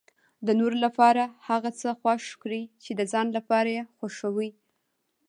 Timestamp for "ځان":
3.11-3.27